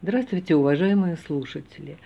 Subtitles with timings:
[0.00, 1.96] Здравствуйте, уважаемые слушатели.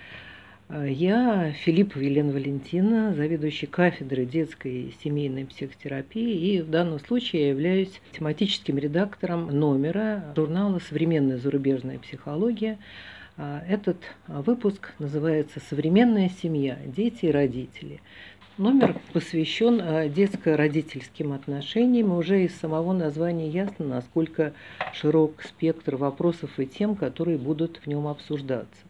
[0.71, 7.43] А, я Филиппова Елена Валентина, заведующий кафедрой детской и семейной психотерапии, и в данном случае
[7.43, 12.79] я являюсь тематическим редактором номера журнала «Современная зарубежная психология».
[13.37, 16.79] А, этот выпуск называется «Современная семья.
[16.87, 18.01] Дети и родители».
[18.59, 22.13] Номер посвящен а, детско-родительским отношениям.
[22.13, 24.53] Уже из самого названия ясно, насколько
[24.93, 28.83] широк спектр вопросов и тем, которые будут в нем обсуждаться.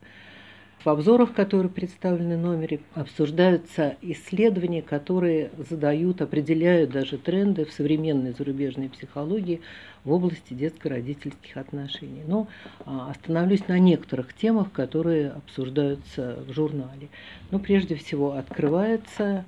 [0.85, 8.33] В обзорах, которые представлены в номере, обсуждаются исследования, которые задают, определяют даже тренды в современной
[8.33, 9.61] зарубежной психологии
[10.03, 12.25] в области детско-родительских отношений.
[12.27, 12.49] Но
[12.85, 17.11] а, остановлюсь на некоторых темах, которые обсуждаются в журнале.
[17.53, 19.45] Но прежде всего открывается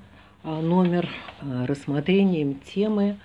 [0.53, 1.09] номер
[1.41, 3.17] а, рассмотрением темы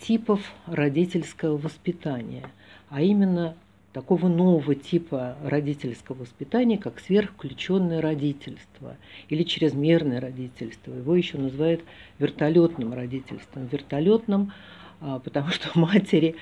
[0.00, 2.44] типов родительского воспитания,
[2.88, 3.54] а именно
[3.92, 8.96] такого нового типа родительского воспитания, как сверхвключенное родительство
[9.28, 10.92] или чрезмерное родительство.
[10.92, 11.82] Его еще называют
[12.18, 13.66] вертолетным родительством.
[13.66, 14.52] Вертолетным,
[15.00, 16.36] а, потому что матери,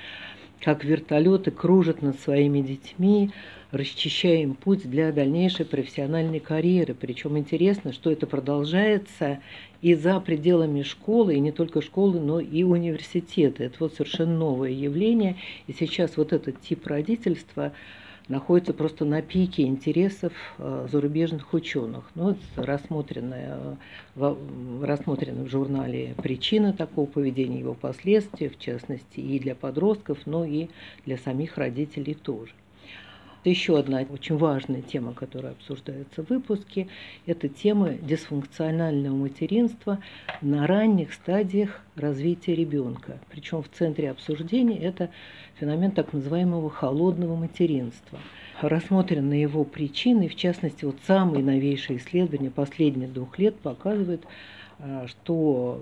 [0.61, 3.31] как вертолеты, кружат над своими детьми,
[3.71, 6.93] расчищая им путь для дальнейшей профессиональной карьеры.
[6.93, 9.39] Причем интересно, что это продолжается
[9.81, 13.63] и за пределами школы, и не только школы, но и университета.
[13.63, 15.37] Это вот совершенно новое явление.
[15.67, 17.73] И сейчас вот этот тип родительства
[18.27, 22.05] находится просто на пике интересов э, зарубежных ученых.
[22.15, 23.77] Ну, вот рассмотрены,
[24.15, 24.37] в,
[24.83, 30.67] рассмотрены в журнале причины такого поведения, его последствия, в частности, и для подростков, но и
[31.05, 32.53] для самих родителей тоже.
[33.43, 36.87] Еще одна очень важная тема, которая обсуждается в выпуске,
[37.25, 39.97] это тема дисфункционального материнства
[40.41, 43.19] на ранних стадиях развития ребенка.
[43.31, 45.09] Причем в центре обсуждения это
[45.59, 48.19] феномен так называемого холодного материнства.
[48.61, 54.23] Рассмотрены его причины, в частности, вот самые новейшие исследования последних двух лет показывают,
[54.77, 55.81] а, что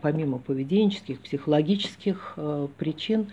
[0.00, 3.28] помимо поведенческих, психологических а, причин,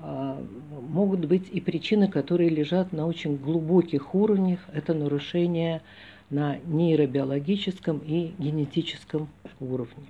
[0.00, 4.60] могут быть и причины, которые лежат на очень глубоких уровнях.
[4.72, 5.82] Это нарушение
[6.30, 9.28] на нейробиологическом и генетическом
[9.60, 10.06] уровне.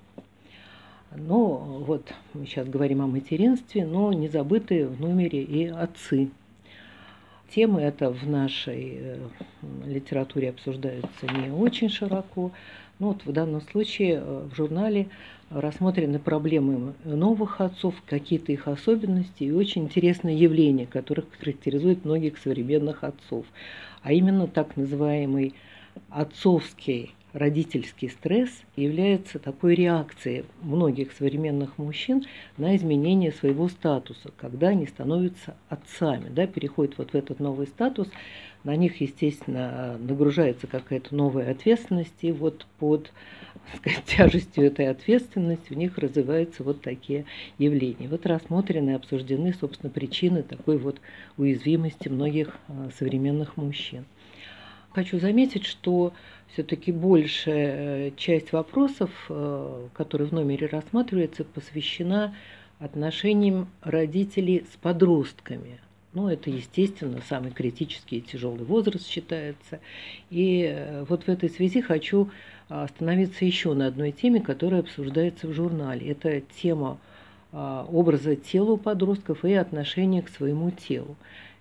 [1.16, 1.56] Но
[1.87, 6.28] вот мы сейчас говорим о материнстве, но не забыты в номере и отцы.
[7.55, 9.19] Темы это в нашей э,
[9.87, 12.53] литературе обсуждаются не очень широко,
[12.99, 15.09] ну вот в данном случае э, в журнале
[15.50, 23.04] рассмотрены проблемы новых отцов, какие-то их особенности и очень интересное явление, которое характеризует многих современных
[23.04, 23.47] отцов,
[24.03, 25.54] а именно так называемый
[26.10, 32.25] отцовский родительский стресс является такой реакцией многих современных мужчин
[32.56, 38.09] на изменение своего статуса, когда они становятся отцами, да, переходят вот в этот новый статус,
[38.65, 43.12] на них, естественно, нагружается какая-то новая ответственность, и вот под
[43.77, 47.25] сказать, тяжестью этой ответственности у них развиваются вот такие
[47.59, 48.09] явления.
[48.09, 51.00] Вот рассмотрены и обсуждены, собственно, причины такой вот
[51.37, 54.05] уязвимости многих а, современных мужчин.
[54.93, 56.12] Хочу заметить, что
[56.53, 62.34] все-таки большая э, часть вопросов, э, которые в номере рассматриваются, посвящена
[62.78, 65.81] отношениям родителей с подростками.
[66.15, 69.81] Ну, это, естественно, самый критический и тяжелый возраст считается.
[70.31, 72.31] И э, вот в этой связи хочу
[72.69, 76.10] остановиться еще на одной теме, которая обсуждается в журнале.
[76.10, 76.99] Это тема
[77.50, 81.16] образа тела у подростков и отношения к своему телу.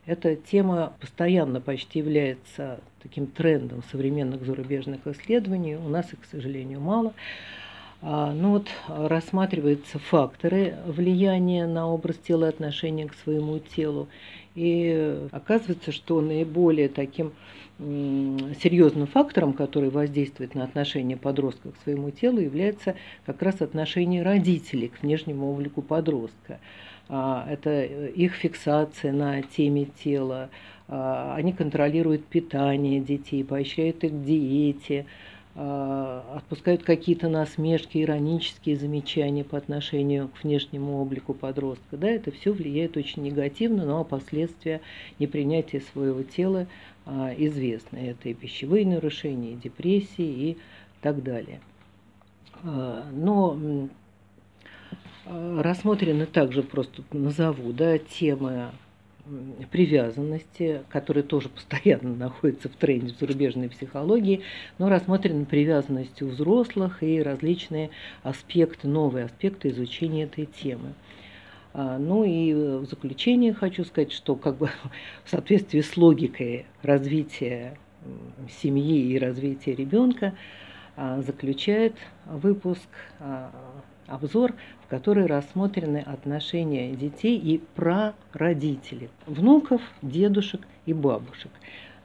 [0.07, 5.75] Эта тема постоянно почти является таким трендом современных зарубежных исследований.
[5.75, 7.13] У нас их, к сожалению, мало.
[8.01, 14.07] А, ну вот рассматриваются факторы влияния на образ тела отношения к своему телу.
[14.55, 17.31] И оказывается, что наиболее таким
[17.79, 24.87] серьезным фактором, который воздействует на отношение подростка к своему телу, является как раз отношение родителей
[24.87, 26.59] к внешнему облику подростка.
[27.09, 30.49] А, это э, их фиксация на теме тела,
[30.87, 39.43] а, они контролируют питание детей, поощряют их к диете, а, отпускают какие-то насмешки, иронические замечания
[39.43, 41.97] по отношению к внешнему облику подростка.
[41.97, 44.81] Да, это все влияет очень негативно, но последствия
[45.17, 46.67] непринятия своего тела
[47.07, 47.97] известны.
[47.97, 50.57] Это и пищевые нарушения, и депрессии, и
[51.01, 51.59] так далее.
[52.63, 53.89] Но
[55.29, 58.71] Э, рассмотрены также, просто назову, да, темы
[59.71, 64.41] привязанности, которые тоже постоянно находятся в тренде в зарубежной психологии,
[64.77, 67.89] но рассмотрены привязанности у взрослых и различные
[68.23, 70.93] аспекты, новые аспекты изучения этой темы.
[71.73, 74.69] А, ну и в заключение хочу сказать, что как бы
[75.23, 77.77] в соответствии с логикой развития
[78.61, 80.33] семьи и развития ребенка
[80.95, 81.95] а, заключает
[82.25, 82.87] выпуск
[83.19, 83.51] а,
[84.07, 84.53] обзор,
[84.85, 91.51] в который рассмотрены отношения детей и прародителей, внуков, дедушек и бабушек.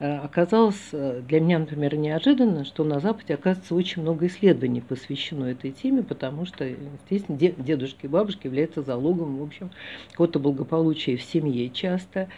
[0.03, 5.45] Э, оказалось э, для меня, например, неожиданно, что на Западе, оказывается, очень много исследований посвящено
[5.45, 9.71] этой теме, потому что, естественно, дедушки и бабушки являются залогом, в общем,
[10.11, 12.29] какого-то благополучия в семье часто.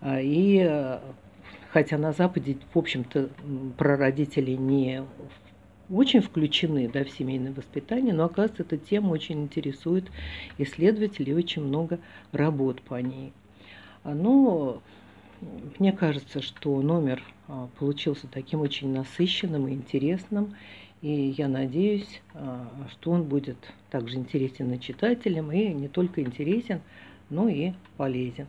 [0.00, 1.00] А, и э,
[1.70, 3.28] хотя на Западе, в общем-то,
[3.76, 5.04] прародители не
[5.92, 10.10] очень включены да, в семейное воспитание, но, оказывается, эта тема очень интересует
[10.58, 11.98] исследователей, очень много
[12.32, 13.32] работ по ней.
[14.04, 14.82] А, но
[15.78, 20.54] мне кажется, что номер а, получился таким очень насыщенным и интересным,
[21.02, 23.58] и я надеюсь, а, что он будет
[23.90, 26.80] также интересен и читателям, и не только интересен,
[27.28, 28.46] но и полезен.